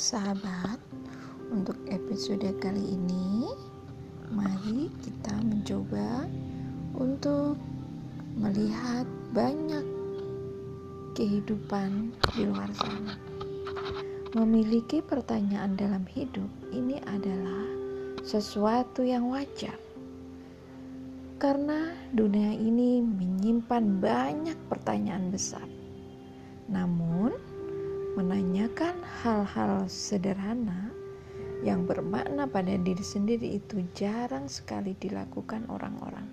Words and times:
sahabat, 0.00 0.80
untuk 1.52 1.76
episode 1.92 2.48
kali 2.56 2.96
ini 2.96 3.52
mari 4.32 4.88
kita 5.04 5.36
mencoba 5.44 6.24
untuk 6.96 7.60
melihat 8.32 9.04
banyak 9.36 9.84
kehidupan 11.12 12.16
di 12.32 12.48
luar 12.48 12.72
sana. 12.80 13.12
Memiliki 14.32 15.04
pertanyaan 15.04 15.76
dalam 15.76 16.08
hidup 16.08 16.48
ini 16.72 16.96
adalah 17.04 17.68
sesuatu 18.24 19.04
yang 19.04 19.28
wajar. 19.28 19.76
Karena 21.36 21.92
dunia 22.16 22.56
ini 22.56 23.04
menyimpan 23.04 24.00
banyak 24.00 24.56
pertanyaan 24.64 25.28
besar. 25.28 25.68
Namun, 26.72 27.49
menanyakan 28.20 29.00
hal-hal 29.24 29.88
sederhana 29.88 30.92
yang 31.60 31.84
bermakna 31.84 32.48
pada 32.48 32.76
diri 32.80 33.04
sendiri 33.04 33.60
itu 33.60 33.84
jarang 33.92 34.48
sekali 34.48 34.96
dilakukan 34.96 35.68
orang-orang. 35.68 36.28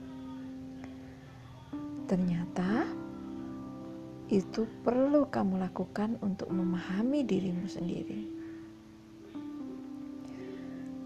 Ternyata 2.08 2.88
itu 4.32 4.68
perlu 4.84 5.28
kamu 5.28 5.60
lakukan 5.68 6.20
untuk 6.24 6.52
memahami 6.52 7.24
dirimu 7.24 7.68
sendiri. 7.68 8.22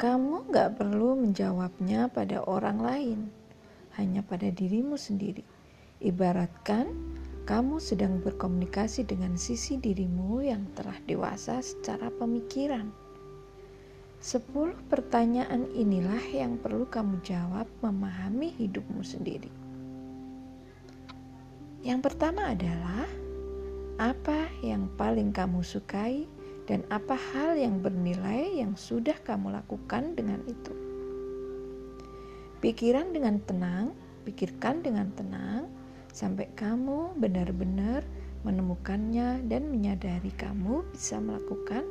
Kamu 0.02 0.50
gak 0.50 0.82
perlu 0.82 1.14
menjawabnya 1.14 2.10
pada 2.10 2.42
orang 2.46 2.82
lain, 2.82 3.20
hanya 3.98 4.26
pada 4.26 4.50
dirimu 4.50 4.98
sendiri. 4.98 5.46
Ibaratkan 6.02 6.90
kamu 7.42 7.82
sedang 7.82 8.22
berkomunikasi 8.22 9.02
dengan 9.10 9.34
sisi 9.34 9.82
dirimu 9.82 10.46
yang 10.46 10.70
telah 10.78 10.96
dewasa 11.10 11.58
secara 11.60 12.14
pemikiran. 12.14 12.94
Sepuluh 14.22 14.78
pertanyaan 14.86 15.66
inilah 15.74 16.22
yang 16.30 16.62
perlu 16.62 16.86
kamu 16.86 17.18
jawab 17.26 17.66
memahami 17.82 18.54
hidupmu 18.54 19.02
sendiri. 19.02 19.50
Yang 21.82 22.14
pertama 22.14 22.54
adalah 22.54 23.10
apa 23.98 24.46
yang 24.62 24.86
paling 24.94 25.34
kamu 25.34 25.66
sukai 25.66 26.30
dan 26.70 26.86
apa 26.94 27.18
hal 27.18 27.58
yang 27.58 27.82
bernilai 27.82 28.62
yang 28.62 28.78
sudah 28.78 29.18
kamu 29.26 29.58
lakukan 29.58 30.14
dengan 30.14 30.46
itu. 30.46 30.74
Pikiran 32.62 33.10
dengan 33.10 33.42
tenang, 33.42 33.98
pikirkan 34.22 34.86
dengan 34.86 35.10
tenang, 35.18 35.81
sampai 36.12 36.52
kamu 36.60 37.16
benar-benar 37.16 38.04
menemukannya 38.44 39.46
dan 39.48 39.70
menyadari 39.72 40.34
kamu 40.36 40.84
bisa 40.92 41.22
melakukan 41.22 41.86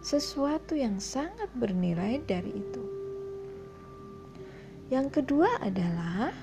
sesuatu 0.00 0.72
yang 0.72 0.96
sangat 0.96 1.52
bernilai 1.52 2.24
dari 2.24 2.56
itu. 2.56 2.84
Yang 4.90 5.22
kedua 5.22 5.60
adalah 5.60 6.34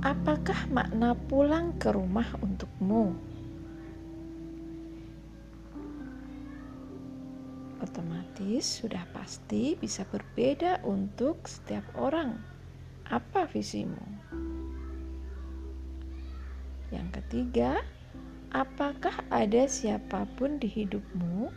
apakah 0.00 0.60
makna 0.70 1.18
pulang 1.28 1.76
ke 1.76 1.92
rumah 1.92 2.28
untukmu? 2.40 3.12
Otomatis 7.82 8.64
sudah 8.80 9.02
pasti 9.10 9.74
bisa 9.74 10.06
berbeda 10.06 10.86
untuk 10.86 11.44
setiap 11.50 11.82
orang 11.98 12.51
apa 13.12 13.44
visimu? 13.44 14.00
Yang 16.88 17.20
ketiga, 17.20 17.84
apakah 18.48 19.12
ada 19.28 19.68
siapa 19.68 20.24
pun 20.40 20.56
di 20.56 20.64
hidupmu? 20.64 21.52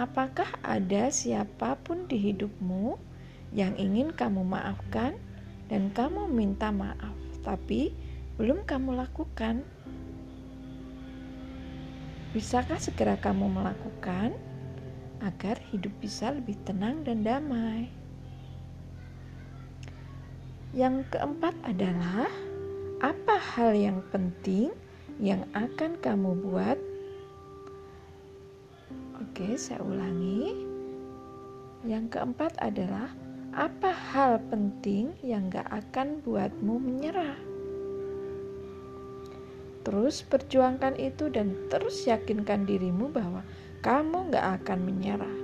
Apakah 0.00 0.48
ada 0.64 1.12
siapa 1.12 1.76
pun 1.84 2.08
di 2.08 2.16
hidupmu 2.16 2.96
yang 3.52 3.76
ingin 3.76 4.16
kamu 4.16 4.40
maafkan 4.48 5.20
dan 5.68 5.92
kamu 5.92 6.32
minta 6.32 6.72
maaf, 6.72 7.12
tapi 7.44 7.92
belum 8.40 8.64
kamu 8.64 8.96
lakukan? 8.96 9.60
Bisakah 12.32 12.80
segera 12.80 13.20
kamu 13.20 13.60
melakukan 13.60 14.32
agar 15.20 15.60
hidup 15.68 15.92
bisa 16.00 16.32
lebih 16.32 16.56
tenang 16.64 17.04
dan 17.04 17.20
damai? 17.20 17.99
Yang 20.70 21.10
keempat 21.10 21.50
adalah 21.66 22.30
apa 23.02 23.36
hal 23.42 23.74
yang 23.74 24.06
penting 24.14 24.70
yang 25.18 25.42
akan 25.50 25.98
kamu 25.98 26.30
buat? 26.46 26.78
Oke, 29.18 29.58
saya 29.58 29.82
ulangi. 29.82 30.54
Yang 31.82 32.14
keempat 32.14 32.54
adalah 32.62 33.10
apa 33.50 33.90
hal 33.90 34.38
penting 34.46 35.10
yang 35.26 35.50
gak 35.50 35.66
akan 35.74 36.22
buatmu 36.22 36.78
menyerah? 36.78 37.34
Terus 39.82 40.22
perjuangkan 40.22 40.94
itu 41.02 41.34
dan 41.34 41.66
terus 41.66 42.06
yakinkan 42.06 42.62
dirimu 42.62 43.10
bahwa 43.10 43.42
kamu 43.82 44.30
gak 44.30 44.62
akan 44.62 44.86
menyerah. 44.86 45.36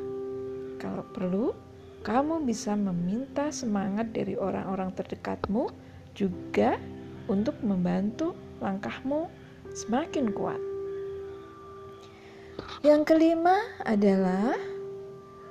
Kalau 0.79 1.03
perlu, 1.11 1.51
kamu 2.07 2.47
bisa 2.47 2.79
meminta 2.79 3.51
semangat 3.51 4.15
dari 4.15 4.39
orang-orang 4.39 4.95
terdekatmu 4.95 5.75
juga 6.15 6.79
untuk 7.27 7.59
membantu 7.67 8.39
langkahmu 8.63 9.27
semakin 9.75 10.31
kuat. 10.31 10.63
Yang 12.87 13.11
kelima 13.11 13.59
adalah 13.83 14.55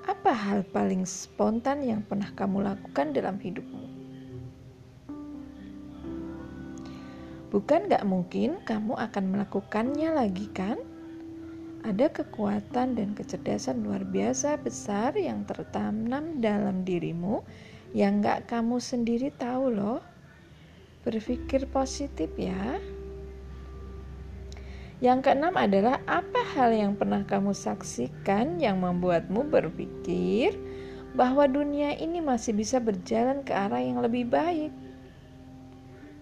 apa 0.07 0.31
hal 0.31 0.63
paling 0.71 1.03
spontan 1.03 1.83
yang 1.83 1.99
pernah 2.07 2.31
kamu 2.31 2.63
lakukan 2.63 3.11
dalam 3.11 3.35
hidupmu? 3.35 3.85
Bukan 7.51 7.91
gak 7.91 8.07
mungkin 8.07 8.63
kamu 8.63 8.95
akan 8.95 9.23
melakukannya 9.27 10.07
lagi 10.15 10.47
kan? 10.55 10.79
Ada 11.85 12.09
kekuatan 12.09 12.97
dan 12.97 13.13
kecerdasan 13.13 13.85
luar 13.85 14.01
biasa 14.01 14.57
besar 14.57 15.13
yang 15.13 15.45
tertanam 15.45 16.41
dalam 16.41 16.81
dirimu 16.81 17.45
yang 17.93 18.25
gak 18.25 18.49
kamu 18.49 18.81
sendiri 18.81 19.29
tahu 19.29 19.69
loh. 19.69 20.01
Berpikir 21.05 21.69
positif 21.69 22.33
ya. 22.41 22.81
Yang 24.97 25.29
keenam 25.29 25.53
adalah 25.53 26.01
apa 26.09 26.41
hal 26.57 26.73
yang 26.73 26.97
pernah 26.97 27.21
kamu 27.21 27.53
saksikan 27.53 28.57
yang 28.57 28.81
membuatmu 28.81 29.45
berpikir 29.45 30.57
bahwa 31.13 31.45
dunia 31.45 31.93
ini 32.01 32.17
masih 32.17 32.57
bisa 32.57 32.81
berjalan 32.81 33.45
ke 33.45 33.53
arah 33.53 33.85
yang 33.85 34.01
lebih 34.01 34.25
baik. 34.25 34.73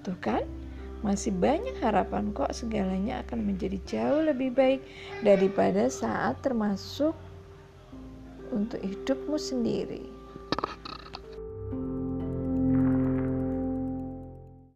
Tuh 0.03 0.19
kan? 0.19 0.43
Masih 1.03 1.35
banyak 1.35 1.75
harapan 1.83 2.31
kok 2.31 2.55
segalanya 2.55 3.21
akan 3.27 3.43
menjadi 3.43 3.77
jauh 3.83 4.23
lebih 4.23 4.55
baik 4.55 4.81
daripada 5.21 5.91
saat 5.91 6.39
termasuk 6.39 7.11
untuk 8.55 8.79
hidupmu 8.79 9.35
sendiri. 9.35 10.22